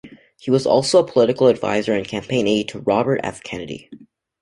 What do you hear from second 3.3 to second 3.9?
Kennedy.